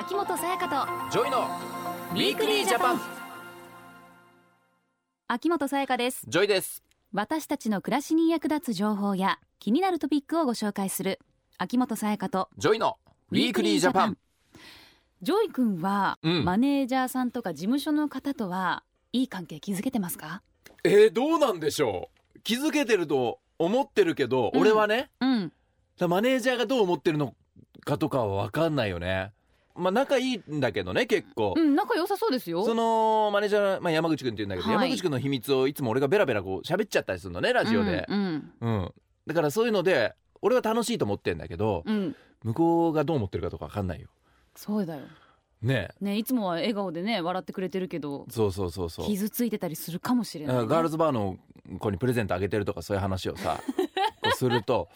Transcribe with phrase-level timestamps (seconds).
[0.00, 1.48] 秋元才加と JOY の
[2.12, 3.00] Weekly Japan。
[5.26, 6.22] 秋元才加です。
[6.28, 6.84] JOY です。
[7.12, 11.18] 私たちの暮らしに役立つ情報や気になるトピックをご紹介する
[11.58, 12.96] 秋元才加と JOY の
[13.32, 14.18] ウィークリージャパン。
[15.20, 16.44] JOY 君は、うん。
[16.44, 20.42] マネージャーさんとか事務所の方とはいい関係築けてますか？
[20.84, 22.38] えー、どうなんでしょう。
[22.44, 25.52] 築けてると思ってるけど、うん俺はねうん。
[26.08, 27.34] マネージャーがどう思ってるの
[27.84, 29.32] かとかは分かんないよね
[29.78, 32.64] まあ仲いいんだけどね結構、うん仲良さそうですよ。
[32.64, 34.88] そのマネージャー、まあ、山口君って言うんだけど、はい。
[34.88, 38.92] 山口君の秘密をいつも俺がベラベラこう喋っちゃったりするのねラジオで、うんうん。
[39.26, 44.08] だからそういうので俺は楽しいと思ってんだけどうん、うん向こうがどう思ってるかとか分かんないよ。
[44.54, 45.02] そうだよ。
[45.60, 45.88] ね。
[46.00, 49.06] ねいつもは笑顔でね笑ってくれてるけどそうそうそうそう。
[49.06, 51.36] 傷ついてたりするかもしれない、ね、ガールズバーの
[51.78, 53.60] 子にプレゼントあげてるとかそういう話をさ
[54.34, 54.88] すると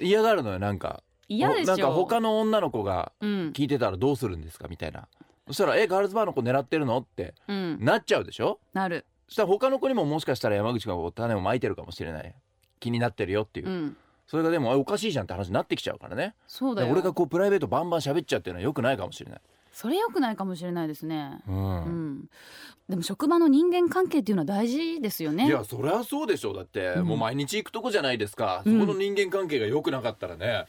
[0.00, 1.02] 嫌がるのよなんか
[1.36, 3.30] 嫌でしょなんか他の女の子がうん。
[3.52, 5.08] 聞いてたらどうするんですかみたいな。
[5.46, 7.78] そしたら「えガールズバーの子狙ってるの?」ってうん。
[7.80, 8.60] なっちゃうでしょ？
[8.72, 9.04] なる。
[9.28, 12.34] そしたら他の子にももしかしたら山口がこう種をまいてるかもしれない。
[12.80, 13.96] 気になってるよっていう、うん。
[14.26, 16.34] それがでもあおかしいじゃんって話になってきちゃうからね。
[16.46, 16.92] そうだよ。
[16.92, 19.40] 俺がこうプライベートバンバン喋っちゃうっていうのはよくないかもしれない、
[19.72, 20.88] それ良くないかもしれない。
[20.88, 21.84] ですねうん。
[21.84, 22.30] うん。
[22.88, 25.46] でも職場の人間関係っていうのは大事ですよね。
[25.46, 26.52] いやそりゃそうでしょ。
[26.52, 27.06] うだって、うん。
[27.06, 30.66] もう毎日行くとこじゃないですか、うんそこの人間関係が良くなかったらね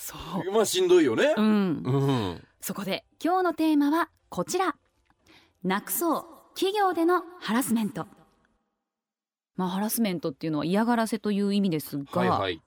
[0.00, 0.52] そう。
[0.52, 1.34] まあしんどいよね。
[1.36, 1.44] うん。
[1.44, 2.46] うん。
[2.60, 4.76] そこで今日のテーマはこちら。
[5.64, 8.06] なくそう企業でのハラスメント。
[9.56, 12.62] まあハラスメントっていうのは嫌がらせという意味ですが、はいはい。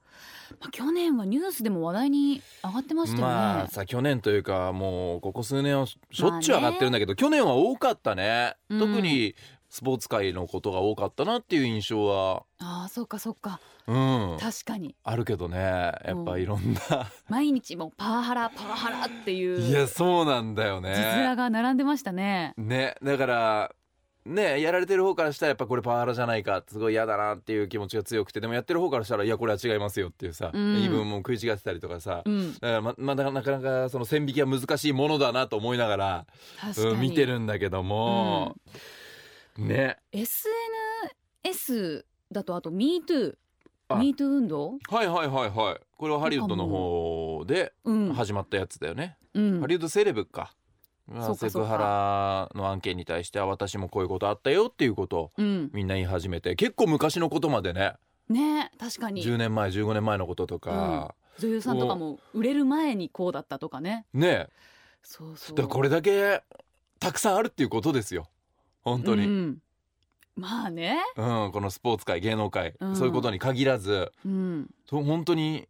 [0.59, 8.79] まあ、去年はニュースでも話題に上がってましたよね、まあさ去年というかもうここ数年はしょっちゅう上がってるんだけど、去年は多かったね、うん。
[8.79, 9.35] 特に
[9.71, 12.43] スポーツ界のことが多かったなっていう印象は。
[12.59, 13.61] ああそっかそっか。
[13.87, 14.37] うん。
[14.37, 14.95] 確かに。
[15.05, 15.57] あるけどね。
[15.57, 16.79] やっぱいろんな、
[17.29, 19.61] 毎日もうパワハラパワハラっていう。
[19.61, 22.53] いやそうなんだよ字面ねが並んでましたね。
[22.57, 22.95] ね。
[23.01, 23.71] だから
[24.25, 26.61] ねやられてる方からしたらやっぱこれパワハラじゃないか。
[26.67, 28.41] すごい嫌だなっていう気持ちが強くて。
[28.41, 30.75] でもやってる方からしたらいやこれは違いますよっていうさ、うん。
[30.75, 32.53] 言い分も食い違ってたりとかさ、うん。
[32.55, 36.25] だからままだなかなかその線引きは難しいものだなと思いながら、
[36.77, 38.57] うん見てるんだけども、
[39.61, 39.97] ね。
[40.11, 43.35] SNS だとあと MeToo
[43.89, 43.95] あ。
[43.95, 44.77] MeToo 運動？
[44.89, 45.79] はいはいはいはい。
[45.97, 49.61] これはハリウッドの方でうん、始まったやつだよね、うん。
[49.61, 50.55] ハリウッドセレブか。
[51.35, 56.55] セクハラの案件に対しては私もこういうことあったよっていうことをうん、みんな言い始めて。
[56.55, 57.95] 結構昔のことまでね。
[58.29, 59.23] ね確かに。
[59.23, 64.05] 10年前15年前のこととか、女優さんとかも売れる前にこうだったとかね。
[64.13, 64.47] ね。
[65.03, 65.57] そうそう。
[65.57, 66.43] だこれだけ
[66.99, 68.27] たくさんあるっていうことですよ
[68.81, 69.47] 本当に、ううん。
[69.49, 69.61] ん
[70.35, 70.99] まあね。
[71.15, 72.95] このスポーツ界芸能界、うん。
[72.95, 74.11] そういうことに限らず。
[74.25, 74.69] うん。
[74.87, 75.67] と本当に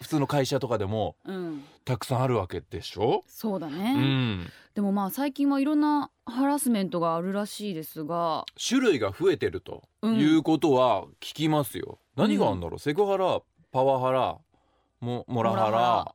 [0.00, 1.64] 普通の会社とかでもうん。
[1.84, 8.44] たくさんあるわけでしょ、うそうだね、ん、でもまあ最近はいろんなハラスメントがあるらしいですが。
[8.56, 10.16] 種類が増えてるとうん。
[10.16, 13.40] いうことは聞きますよ、何があるんだろう、セクハラ
[13.72, 14.38] パワハラ
[15.00, 15.62] モモラハラ。
[15.64, 16.14] モラハラ。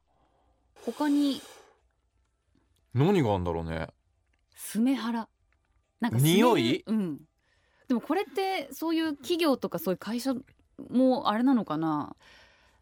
[0.85, 1.41] 他に？
[2.93, 3.89] 何があるんだろうね。
[4.55, 5.27] スメハラ
[5.99, 6.83] なんか匂い？
[6.85, 7.19] うん。
[7.87, 10.33] でもこれってそういう企業とかそういう会社
[10.89, 12.15] もあれなのかな？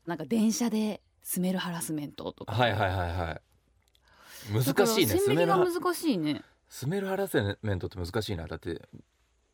[0.06, 2.54] なんか電車でスメルハラスメントとか。
[2.54, 3.42] はいはいはいはい。
[4.54, 8.48] 難しいね線引きがスメルハ難しいね、スメルハラスメントって難しいな。
[8.48, 8.82] だって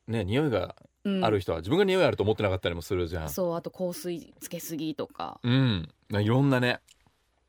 [0.08, 3.30] ね匂いがうん、ある人は自分が匂いあると思ってなかったりもするじゃん。
[3.32, 5.40] そうあと香水つけすぎとか。
[5.42, 5.90] うん。
[6.12, 6.80] いろんなね。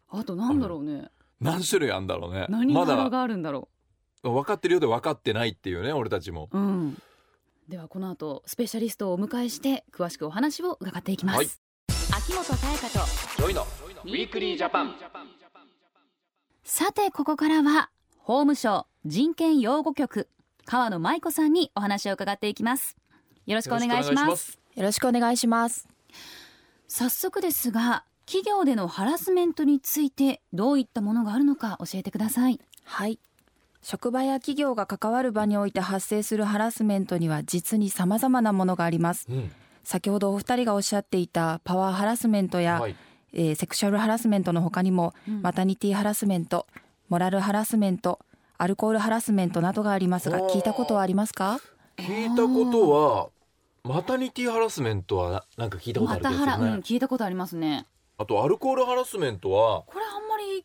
[0.08, 1.10] あとなんだろうね。
[1.38, 2.46] 何種類あるんだろうね。
[2.48, 3.68] 何があるんだろ
[4.31, 6.49] 分かってるようで分かってないっていうね俺たちも。
[6.53, 6.99] ううん。
[7.69, 11.49] ではこの後スペシャリストをお迎えして詳しくお話を伺っていきます、はい。
[12.16, 13.66] 秋元才加と JOY の
[14.04, 14.94] Weekly Japan。
[16.65, 20.28] さてここからは法務省人権擁護局
[20.65, 22.97] 川野舞子さんにお話を伺っていきます。
[23.47, 24.59] よろしくお願いします。
[24.77, 25.89] よろしくお願いします。
[26.87, 32.60] 早速ですが企業でのハラスメントについてどういったものがあるのか教えてください。
[32.84, 33.18] はい。
[33.82, 39.26] 職場や企業が関わる場において発生するハラスメントには実に様々なものがあります。
[39.28, 39.52] うん。
[39.84, 42.96] 先ほどお二人がおっしゃっていたパワーハラスメントや、はい。
[43.32, 45.42] えーセクシャルハラスメントの他にも、うん。
[45.42, 46.66] マタニティハラスメント、
[47.08, 48.20] モラルハラスメント、
[48.58, 51.58] アルコールハラスメントなどがありますが聞いたことはありますか？
[51.96, 53.30] 聞いたことは
[53.82, 57.86] マタニティハラスメントはななんか聞いたことあるね、ハラうん聞いたことありますね。
[58.18, 60.64] あとアルコールハラスメントはこれあんまり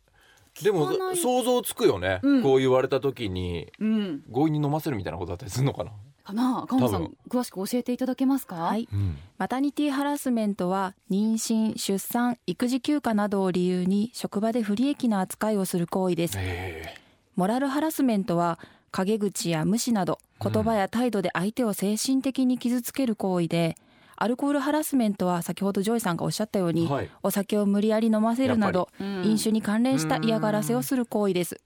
[0.63, 2.43] でも想像つくよね、うん。
[2.43, 4.23] こう言われた時にうん。
[4.33, 5.91] 強引に飲ませるみたいなことだったりするのかな、
[6.23, 8.55] かな川野さ多ん詳しく教えていただけますか？
[8.55, 8.87] はい。
[8.91, 16.37] うん、マタニティハラスメントは妊娠、出産、育児休暇などを理由に職場で不利益な扱いをする行為です。
[16.39, 16.95] え。
[17.35, 18.59] モラルハラスメントは
[18.91, 23.77] 陰口や無視など言葉や態度で相手を精神的に傷つける行為で、
[24.19, 27.09] アルコールハラスメントは先ほど JOY さんがおっしゃったように、はい。
[27.21, 31.61] お酒を無理やり飲ませるなどうん飲酒に関連した嫌がらせをする行為です。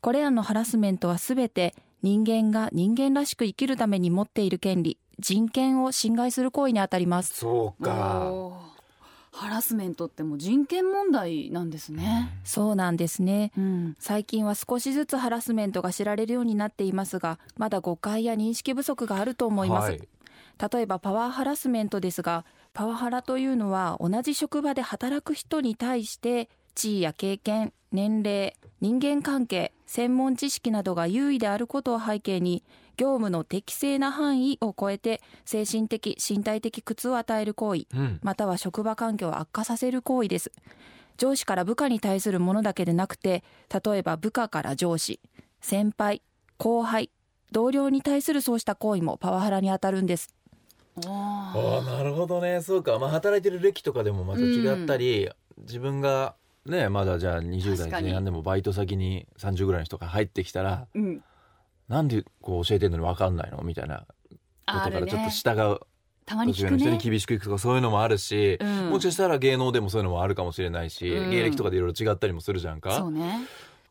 [0.00, 7.34] これらのハラスメントはすべて人間が人間らしく生きるために持っている権利人権を侵害する行為にあたります。
[7.34, 8.70] そうか。
[9.32, 12.30] ハラスメントってもう人権問題なんですね。
[12.44, 13.52] そうなんですね。
[13.58, 13.96] うん。
[13.98, 20.08] 最近は少しずつハラスメントが知られるようになっていますがまだ誤解や認識不足があると思います、はい
[20.60, 32.62] 例えばパワーハラスメントですがパワハラというのは同じ職場で働く人に対して地位や経験年齢人間関係専門知識などが優位であることを背景に
[32.96, 38.20] 業務の適正な範囲を超えて精神的身体的苦痛を与える行為うん。
[38.22, 40.52] または職場環境を悪化させる行為です。
[41.16, 43.44] 上司から部下に対するものだけでなくて
[43.84, 45.20] 例えば部下から上司
[45.60, 46.22] 先輩
[46.56, 47.10] 後輩
[47.52, 50.28] 同僚に対するそうした行為もパワハラにあたるんです
[51.06, 56.34] あああなるほどねそうかまあ働いてる歴とかでもまた違ったり、自分が
[56.66, 61.22] ねまだじゃあ20確かに代前半でもバイト先に30ぐらいの人が入ってきたらうん。
[61.88, 65.30] なんでこう教えてんのに分かんないのみたいなことからちょっとね。
[65.30, 65.80] 従う
[66.24, 67.10] たまに年上の人に聞くね。
[67.10, 72.96] 厳しくいくとかそういうのもあるし、うんもしかしたら芸能でもそういうのもあるかもしれないし、うん芸歴とかでいろいろ違ったりもするじゃんか。
[72.96, 73.40] そうね。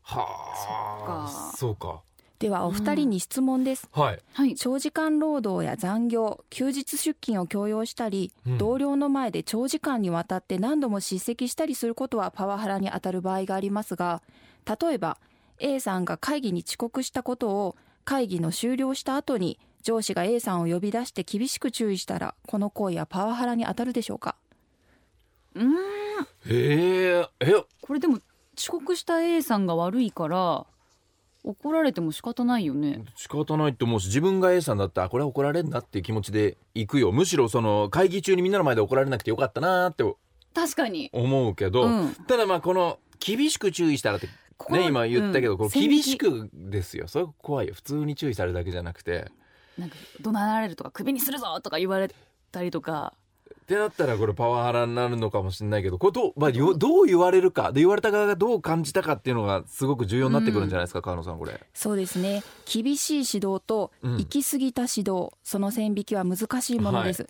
[0.02, 2.00] はあそうか
[2.40, 4.18] ではお二人に質問です、はい。
[4.32, 4.54] はい。
[4.54, 8.58] 長時間労働や残業休日出勤を強要したり、うん。
[8.58, 14.22] 同僚の前で長時間にわたって何度も叱責したりすることはパワハラにあたる場合がありますが
[14.66, 15.18] 例えば
[15.58, 17.76] A さんが会議に遅刻したことを
[18.06, 24.34] 会議の終了した後に上司が A さんを呼び出して厳しく注意したらこの行為はパワハラにあたるでしょうか？
[25.54, 25.74] うん。
[25.74, 25.76] へ
[26.48, 28.18] ええこれでも
[28.56, 30.64] 遅刻した A さんが悪いから
[31.42, 33.04] 怒られても仕方ないよね。
[33.16, 37.12] 仕方ないって思うし自分が A さんだったらこれは怒られんなっていう気持ちで行くよ。
[37.12, 40.04] むしろその会議中にみんなの前で怒られなくてよかったなーって。
[40.54, 41.10] 確かに。
[41.12, 42.14] 思うけど、うん。
[42.26, 44.28] ただまあこの厳しく注意したらって
[44.70, 45.58] ね今言ったけど、うん。
[45.58, 47.08] この厳しくですよ。
[47.08, 47.74] それ怖いよ。
[47.74, 49.30] 普通に注意されるだけじゃなくて。
[49.78, 52.10] なんか怒鳴られるとかクビにするぞとか言われ
[52.52, 53.14] たりとか。
[53.70, 61.60] ってなったらこれパワハラになるのかもしれないけどこれどう,、まあ、よどう言われるかで言われた側がどう感じたかっていうのがすごく重要になってくるんじゃないですか、川野さんこれ。
[61.72, 62.42] そうですね。
[62.66, 64.16] 厳しい指導とうん。
[64.18, 67.28] 行き過ぎた指導、その線引きは難しいものです、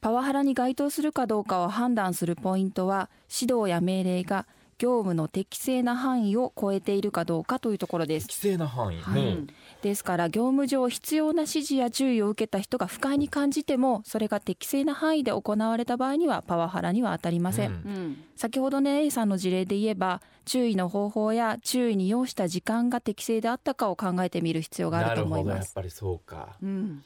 [0.00, 4.46] パワハラに該当するかどうかを判断するポイントは指導や命令が
[4.80, 8.28] 業務の適正な範囲を超えているかどうかというところです。
[8.28, 9.22] 規制な範囲、はい。
[9.22, 9.46] うん。
[9.82, 17.74] ですから業務上必要な指示や注意を受けた人が不快に感じてもそれが適正な範囲で行われた場合にはパワハラには当たりません、うん。
[17.74, 18.16] うん。
[18.36, 25.46] 先ほどね A さんの事例で言えば注意の方法や注意に要した時間が適正であったかを考えてみる必要があると思います。
[25.46, 26.56] なるほどやっぱりそうか。
[26.62, 27.04] うん。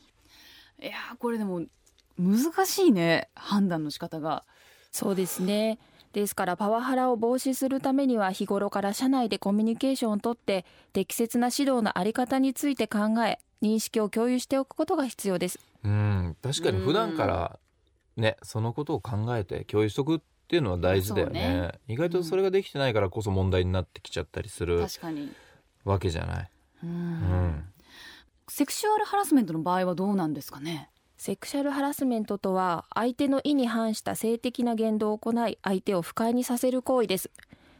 [0.81, 1.62] いやーこれでも
[2.19, 3.31] 難しいね。
[3.35, 4.44] 判断の仕方が。
[4.93, 5.81] そうですね
[6.14, 10.64] ですからパワハラを防止するためには日頃から社内でコミュニケーションをとって
[10.94, 17.58] 適切な指導のあり方について考え認識を共有しておくことが必要ですうん確かに普段から
[18.16, 25.32] ねそのことを考えて共有しとくっていうのは大事だよねね意外とそれができてないからこそ問題になってきちゃったりする確かに。
[25.84, 26.50] わけじゃない。
[26.82, 26.87] う。
[26.87, 27.64] うんん
[28.49, 30.90] セクシュアルハラスメントの場合はどうなんですかね？
[31.25, 37.31] セクシャルハラスメントとは相手の意に反した性的な言動を行い相手を不快にさせる行為です。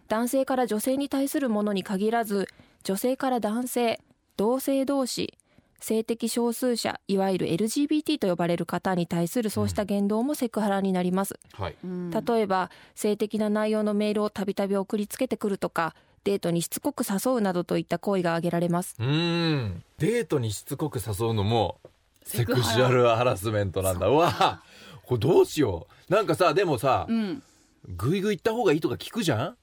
[0.09, 2.49] 男性から女性に対するものに限らず
[2.85, 4.01] 女性から男性
[4.39, 5.35] 同性同士
[5.79, 11.39] 性的少数者いわゆる LGBT と呼ばれる方に対するそうした言動もセクハラになります。
[11.53, 11.77] はい。
[11.85, 12.11] うん。
[12.11, 18.97] 例えば性的な内容のメールをたびたび送りつけてくるとかデートにしつこく誘うなどといった行為が挙げられます。
[18.99, 19.83] うん。
[19.99, 21.77] デートにしつこく誘うのも
[22.25, 24.09] セクシュアルハラスメントなんだ。
[24.09, 24.63] うわ
[25.05, 26.13] これどうしよう。
[26.13, 27.43] なんかさでもさうん。
[27.87, 29.57] グイグイ行った方がいいとか聞くじゃん？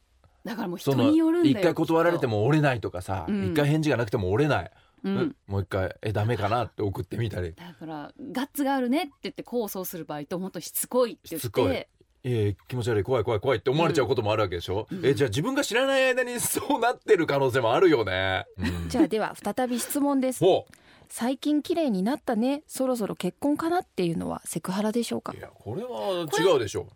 [0.45, 1.59] だからもう人によるんだよ。
[1.59, 2.41] 一回断られても。
[2.41, 3.51] も折れないとかさうん。
[3.51, 4.71] 一回返事がなくても折れない。
[5.03, 5.35] うん。
[5.47, 7.53] もう一回えダメかなって送ってみたり。
[7.53, 11.69] だからガッツがあるねって言って控訴する場合と本当しつこいって言っしつこい。
[11.69, 11.89] て
[12.23, 15.03] えー、気持ち悪い怖い怖い怖いって思われちゃうこともあるわけでしょ、うん。
[15.03, 20.39] えじゃあ自分が知らない間にそうなってる可能性もあるよね、うん、じゃあでは再び質問です。
[20.39, 20.67] ほ
[21.13, 25.33] 最近綺麗になったねそろそろ結婚かなっていうのはセクハラでしょうか？
[25.33, 26.87] ういやこれは違うでしょ。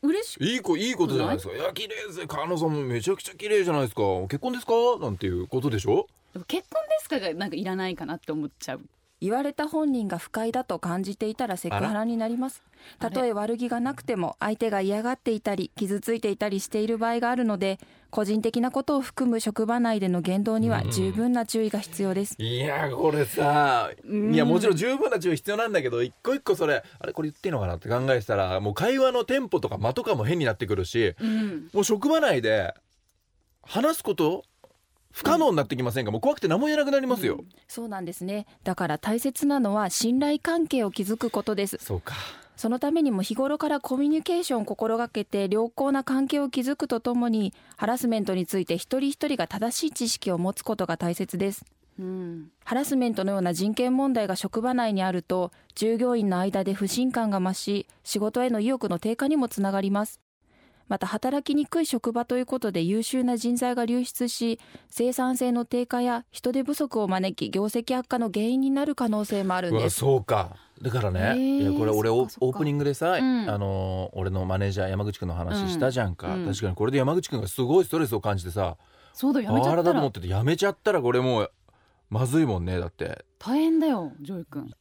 [0.00, 1.54] 嬉しくいい子いいことじゃないですか。
[1.54, 1.58] い？
[1.58, 4.02] や綺麗ですね川野さんもめちゃくちゃ綺麗じゃないですか。
[4.28, 4.72] 結婚ですか？
[5.00, 6.06] なんていうことでしょ。
[6.46, 8.80] 結婚ですかがなんかいらないかなって思っちゃう
[9.20, 12.62] 言われた本人が不快だと感じていたらセクハラになります。
[13.00, 24.34] たとえ悪気がなくても相手が嫌がっていたり傷ついていたりしている場合があるので個人的なことを含む職場内での言動には十分な注意が必要です、いやこれさうん。
[24.34, 31.68] いやもちろん十分な注意必要なんだけど一個一個それあれこれ言っていいのかなって考えてたらもう会話のテンポとか間とかも変になってくるしうん。
[31.72, 32.74] もう職場内で
[33.62, 34.44] 話すこと
[35.18, 38.46] 不可能になってきませんか、もう怖くて何も言えなくなりますよ、そうなんですね。
[38.62, 41.76] だから大切なのは信頼関係を築くことです。
[41.80, 42.14] そうか。
[42.56, 51.64] そのためにも日頃からコミュニケーションを心がけて良好な関係を築くとともにハラスメントについて一人一人が正しい知識を持つことが大切です。
[51.98, 52.50] うん。
[52.64, 60.20] ハラスメントのような人権問題が職場内にあると従業員の間で不信感が増し仕事への意欲の低下にもつながります
[60.88, 70.00] また働きにくい職場ということで優秀な人材が流出し生産性の低下や人手不足を招き業績悪化の原因になる可能性もあるんです。
[70.00, 70.56] そうか。
[70.80, 73.50] だからね、へーいやこれ俺オープニングでさ、うん。
[73.50, 76.46] あのー俺のマネージャー山口くんの話したじゃんか、うん。
[76.46, 78.76] 確かにこれで山口くんがすごいストレスを感じてさ
[79.12, 79.82] そうだよやめちゃったら。
[79.82, 81.50] だと思っててやめちゃったらこれもう
[82.10, 83.24] まずいもんねだって。
[83.38, 84.72] 大変だよ JOY 君。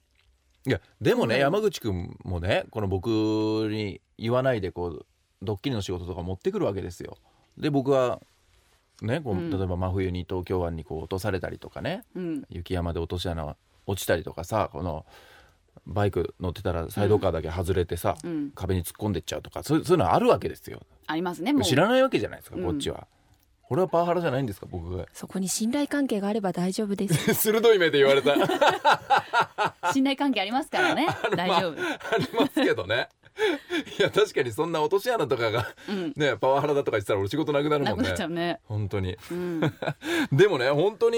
[0.67, 5.05] いやでもね山口くんもねこの僕に言わないでこう
[5.41, 7.17] ドッキリの仕事とか持ってくるわけですよ。
[7.57, 8.19] で僕は
[9.01, 9.49] ねこううん。
[9.49, 12.03] 例えば真冬に東京湾にこう落とされたりとかね。
[12.15, 12.43] うん。
[12.49, 15.05] 雪山で落とし穴落ちたりとかさこの
[15.85, 18.51] バイク乗ってたらサイドカーだけ外れてさ、うん。
[18.51, 20.81] 壁に突っ込んでっちゃうとかそういうそういうのあるわけですよ。
[21.07, 21.63] ありますねもう。
[21.63, 22.63] 知らないわけじゃないですかうん。
[22.65, 23.07] こっちは、
[23.67, 27.33] これはパワハラじゃないんですか僕がそこに信頼関係があれば大丈夫です。
[27.51, 28.33] 鋭い目で言われた。
[29.91, 31.07] 信頼関係ありますからね。
[31.35, 31.71] 大丈夫。
[31.73, 33.09] ありますけどね
[33.99, 36.13] いや確かにそんな落とし穴とかがうん。
[36.15, 38.07] ねパワハラだとか言ってたら俺仕事なくなるもんね。
[38.09, 38.59] なっちゃうね。
[38.65, 39.17] 本当に。
[39.31, 39.61] うん。
[40.31, 41.17] でもね本当に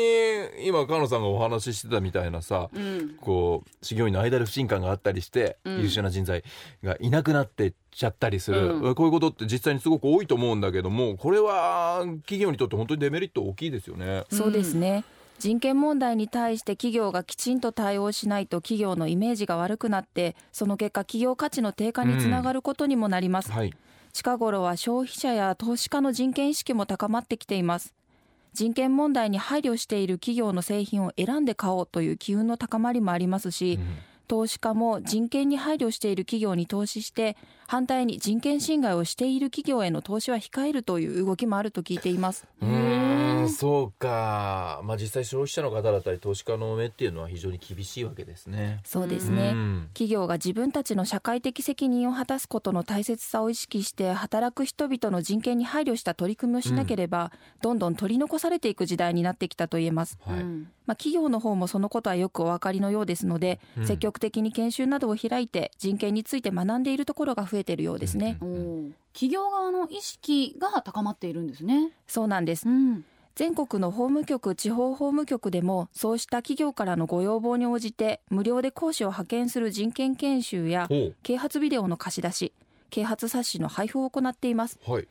[0.65, 3.15] 今菅野さんがお話ししてたみたいなさうん。
[3.19, 5.81] こう従業員の間で不信感があったりして、うん。
[5.81, 6.43] 優秀な人材
[6.83, 8.95] がいなくなってっちゃったりする、うん。
[8.95, 14.25] こういうことって実際にすごく多いと思うんだけどもこれは企業にとって本当にデメリット大きいですよね。
[14.31, 15.03] そうですね
[15.39, 23.73] 人権問題に対して企業がきちんと対応しないと企業のイメージが悪くなってその結果企業価値の低下につながることにもなります、はい、
[24.13, 27.93] 近頃は消費者や投資家の人権意識も高まってきています。
[28.51, 33.97] 人権問題に配慮している企業の製品を選んで買おうという機運の高まりもありますし、うん。
[34.27, 37.35] 投資家も人権に配慮している企業に投資して
[37.69, 42.47] 反対に人権侵害をしている企業への投資は控えるという動きもあると聞いています。
[42.63, 43.49] うーん。
[43.49, 48.79] そうか、まあ、実際消費者の方だったり投資家の目っていうのは非常に厳しいわけですね。
[48.83, 49.89] そうですね、うん。
[49.93, 60.39] 企業が自分たちの社会的責任を果たすことの大切さを意識して働く人々の人権に配慮した取り組みをしなければ、どんどん取り残されていく時代になってきたと言えます、はい。
[60.39, 60.71] うん。
[60.87, 63.85] まあ、企業の方もそのことはよくお分かりのようですので、うん。
[63.85, 68.91] 積極的に研修などを開いて人権について学んでいるところが増えているようですね、おー。
[69.13, 71.91] 企業側の意識が高まっているんですね。
[72.07, 72.67] そうなんです。
[72.67, 73.05] うん。
[73.35, 80.89] 全国の法務局地方法務局でもそうした企業からのご要望に応じて無料で講師を派遣する人権研修や
[81.23, 82.53] 啓発ビデオの貸し出し
[82.89, 84.77] 啓発冊子の配布を行っています。
[84.85, 85.07] はい、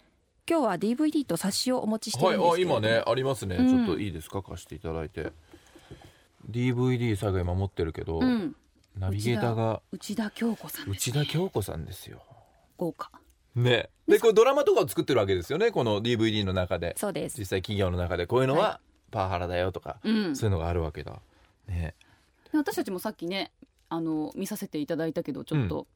[0.46, 3.68] 今日は DVD と冊子をお持ちしていはい、あ今ねありますね、うん。
[3.68, 4.42] ちょっといいですか？
[4.42, 5.32] 貸していただいて。
[6.50, 8.54] DVD 最後今持ってるけど、うん。
[8.98, 12.20] ナビゲーターが内田京子さんです内田京子さんですよ
[12.78, 13.11] 豪華。
[13.54, 13.90] ね。
[14.06, 15.70] でこれドラマとかを作ってるわけですよね。
[15.70, 16.94] この DVD の中で。
[16.97, 17.38] そうです。
[17.38, 18.26] 実際企業の中で。
[18.26, 18.80] こういうのはは
[19.11, 20.37] パワハラだよとか、うん。
[20.37, 21.20] そういうのがあるわけだ。
[21.66, 21.94] ね。
[22.52, 23.52] で私たちもさっきね
[23.90, 25.87] あの見させていただいたけどちょっと、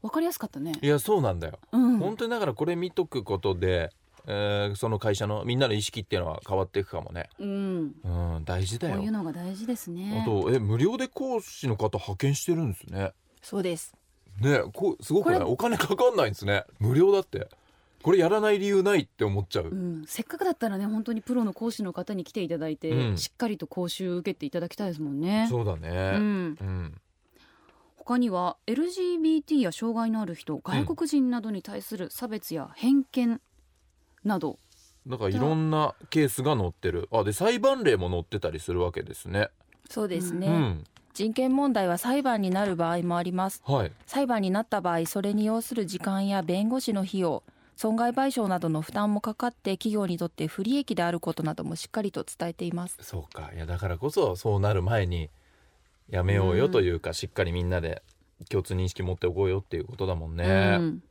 [0.00, 0.72] わかりやすかったね。
[0.80, 1.98] いやそうなんだよ、うん。
[1.98, 3.90] 本当にだからこれ見とくことで、
[4.26, 7.28] えーその会社のみんなの意識っていうのは変わっていくかもね。
[7.38, 7.94] うん。
[8.04, 8.08] う
[8.40, 8.96] ん大事だよ。
[8.96, 10.22] こういうのが大事ですね。
[10.22, 13.12] あとえ無料で講師の方派遣してるんですね。
[13.42, 13.92] そうです
[14.40, 15.40] ねこうすごくない？
[15.42, 16.64] お金かかんないんですね。
[16.78, 17.48] 無料だって。
[18.02, 23.16] これやらない理由ないって思っちゃう、うん、せっかくだったらね本当にプロの講師の方に来ていただいて、うん。
[23.16, 25.46] しっかりと講習受けていただきたいですもんね。
[25.48, 27.00] そうだうねん、うん。
[27.96, 33.40] 他には LGBT や障害のある人外国人などに対する差別や偏見
[34.24, 34.58] など、
[35.06, 37.08] だからいろんなケースが載ってる。
[37.12, 39.50] あで裁判例も載ってたりするわけですね。
[39.88, 43.62] そうですね、うん人権問題は裁判になる場合もあります。
[43.64, 43.92] はい。
[44.06, 47.42] 裁判になった場合それに要する時間や弁護士の費用
[47.76, 52.96] 損害賠償などの負担もかかって企業にとって不利益であることなどもしっかりと伝えています。
[53.00, 53.50] そうか。
[53.54, 55.30] いやだからこそそうなる前に
[56.08, 58.02] やめようよというか、しっかりみんなで
[58.50, 61.02] 共通認識持っておこうよっていうことだもんね、うん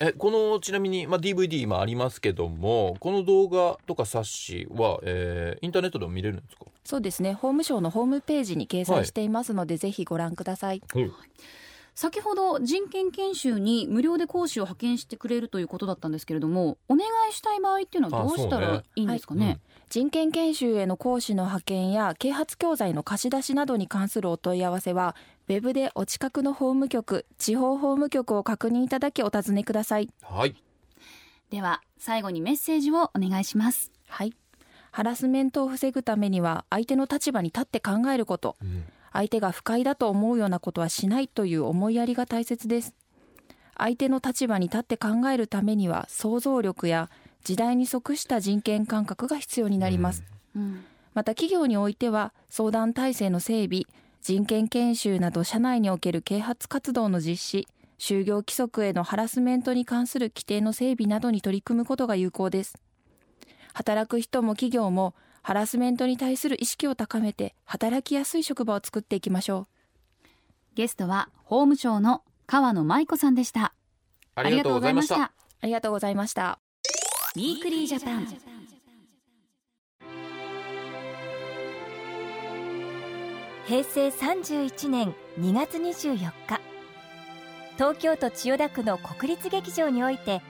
[0.00, 6.66] えこのちなみに、まあ、DVD 今ありますけどもこの動画とか冊子は、えーインターネットでも見れるんですか？
[6.84, 7.32] そうですね。
[7.34, 10.82] 法務省のホームページに掲載していますので、ぜひご覧ください。
[11.94, 19.58] 先ほど人権研修に無料で講師を派遣してくれるということだったんですけれどもお願いしたい場合っていうのはどうしたらいいんですかね？
[19.90, 25.16] 人権研修への講師の派遣や啓発教材の貸し出しなどに関するお問い合わせは
[25.48, 30.10] ウェブでお近くの法務局地方法務局を確認いただきお尋ねください。
[30.22, 30.54] はい。
[31.50, 33.90] では最後にメッセージをお願いします。
[34.08, 34.34] はい。
[34.90, 38.56] ハラスメントを防ぐためには相手の立場に立って考えること。
[38.62, 38.84] うん。
[39.10, 42.94] 相手が不快だと思うようなことはしないという思いやりが大切です。
[43.78, 47.08] 相手の立場に立って考えるためには想像力や
[47.42, 50.24] 時代に即した人権感覚が必要になります、
[50.54, 53.86] うんまた企業においては相談体制の整備
[54.28, 57.68] 人権研修など社内における啓発活動の実施
[57.98, 62.78] 就業規則へのハラスメントに関する規定の整備などに取り組むことが有効です。
[63.72, 70.26] 働く人も企業もハラスメントに対する意識を高めて働きやすい職場を作っていきましょう。
[70.74, 73.72] ゲストは法務省の川野舞子さんでした。
[74.34, 75.22] ありがとうございました。
[75.22, 75.32] あ
[75.62, 76.58] りがとうございました。
[77.34, 78.57] Weekly Japan
[83.68, 86.32] 平成31年2月24日。
[87.76, 90.40] 東京都千代田区の国立劇場において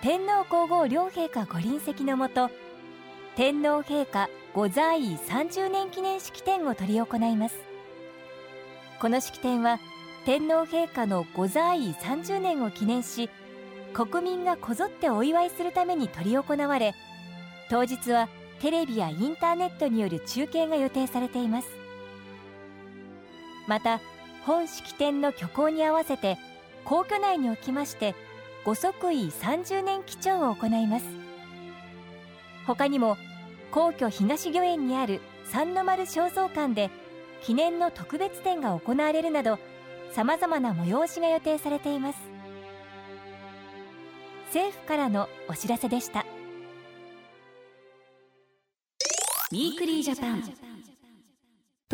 [0.00, 2.48] 天皇皇后両陛下ご臨席のもと
[3.36, 7.56] 天皇陛下御在位30年記念式典を執り行います。
[8.98, 9.78] この式典は
[10.24, 13.28] 天皇陛下の御在位30年を記念し
[13.92, 16.94] 国民がこぞってお祝いするために執り行われ
[17.68, 18.30] 当日は
[18.60, 21.83] テレビやインターネットによる中継が予定されています。
[23.66, 24.00] また
[24.44, 26.38] 本式典の挙行に合わせて
[26.84, 28.14] 皇居内におきまして
[28.64, 31.06] 御即位30年記帳を行います。
[32.66, 33.16] 他にも
[33.70, 36.90] 皇居東御苑にある三の丸尚蔵館で
[37.42, 39.58] 記念の特別展が行われるなど
[40.12, 42.18] さまざまな催しが予定されています。
[44.46, 46.24] 政府からのお知らせでした。
[49.50, 50.93] ウィークリージャパン。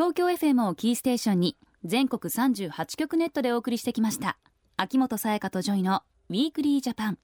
[0.01, 4.39] 東京 FM をキーステーションに全国38局ネットでお送りしてきました。
[4.79, 7.19] 秋元才加と JOYの Weekly Japan。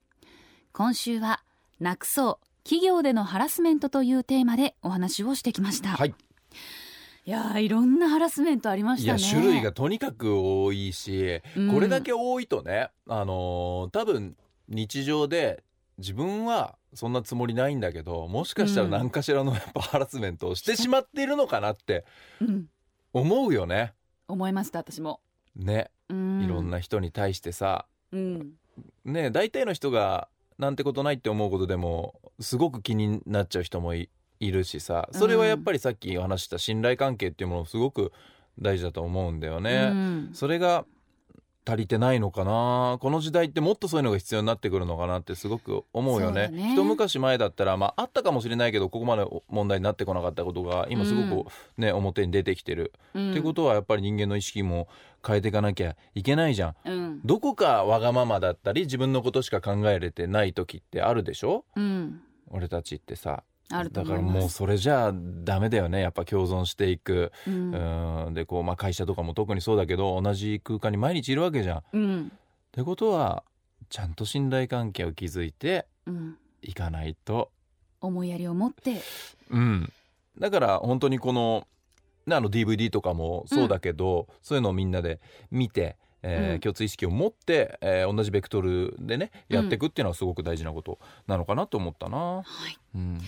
[0.73, 1.41] 今週は
[1.79, 6.13] なくそう企業でのハラスメントというテーマでお話をしてきました、はい。
[7.25, 9.23] いやーいろんなハラスメントありましたね。
[9.23, 11.73] や種類がとにかく多いし、うん。
[11.73, 14.37] これだけ多いとねあのー多分
[14.69, 15.63] 日常で
[15.97, 18.91] 自分はそんなつもりないんだけどもしかしたらうん。
[18.91, 22.03] 何かしらの やっぱハラスメントをしてしまっているのかなって
[22.41, 22.65] うん。
[23.13, 23.93] 思うよね。
[24.27, 25.21] 思いました私も。
[25.55, 26.43] ね、うん。
[26.43, 27.85] いろんな人に対してさ。
[28.11, 28.53] うん。
[29.05, 35.07] ね大体の人がなんてことないって思うことでもすごく気になっちゃう人もいいるしさ。
[35.11, 38.11] それはやっぱりさっきお話しした信頼関係っていうものすごく
[38.59, 39.89] 大事だと思うんだよね。
[39.91, 40.29] うん。
[40.33, 40.85] それが
[41.67, 42.97] 足りてないのかな？
[43.01, 46.47] この時代ってもっとそういうのが必要になってくるのかなってすごく思うよね。
[46.47, 46.73] ね。
[46.73, 53.31] 一昔前だったら、まあ、あったかもしれないけどここまで問題になってこなかったことが今すごく、ね表に出てきてる、うん。
[53.31, 54.87] ってことはやっぱり人間の意識も
[55.25, 56.75] 変えていかなきゃいけないじゃん。
[56.85, 57.21] うん。
[57.25, 61.65] どこかわがままだったり自分のことしか考えれてない時ってあるでしょ？
[61.75, 62.21] うん。
[62.49, 66.01] 俺たちってさあるとだからもうそれじゃあダメだよね。
[66.01, 68.25] やっぱ共存していく、うん。
[68.27, 71.77] うん、でこう、まあ、会社とかも特にそうだけど同じ空間に毎日いるわけじゃん。
[71.79, 72.31] っうん。
[72.71, 73.43] てことは
[73.89, 76.37] ちゃんと信頼関係を築いてうん。
[76.61, 77.51] いかないと。
[77.99, 79.01] 思いやりを持って。
[79.49, 79.91] うん、
[80.39, 81.67] だから本当にこの
[82.25, 85.19] ねあの DVD とかもそうだけど、そういうのをみんなで
[85.51, 86.59] 見て、えーうん。
[86.61, 92.17] 共通意識を持って、えー同じベクトルでねやっていくっていうのはすごく大事なことなのかなと思ったな。
[92.17, 92.77] はい。
[92.95, 93.19] うん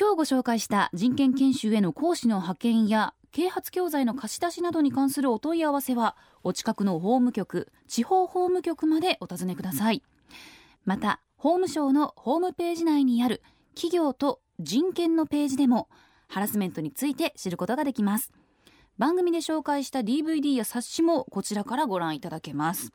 [0.00, 10.04] 今日ご紹介した人権研修への講師の派遣や啓発教材の貸し出しなどに関するお問い合わせはお近くの法務局地方法務局までお尋ねください。
[10.84, 13.42] また法務省のホームページ内にある
[13.74, 15.88] 企業と人権のページでも
[16.28, 18.32] ハラスメントについて知ることができます。
[18.98, 22.92] 番組で紹介した DVD や冊子もこちらからご覧いただけます。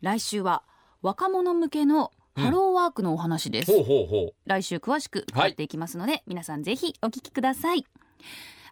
[0.00, 0.64] 来週は
[1.02, 4.34] 若者向けのハローワークのお話です、ほうほうほう。
[4.46, 7.84] 来週詳しく伺っていきますので、皆さんぜひお聞きください。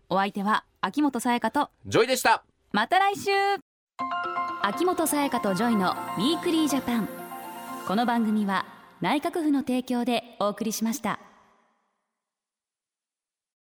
[0.09, 2.44] お相手は秋元才加と JOY でした。
[2.72, 3.31] また来週。
[4.62, 7.09] 秋元才加とジョイのウィークリージャパン。
[7.88, 8.66] この番組は
[9.00, 11.20] 内閣府の提供でお送りしました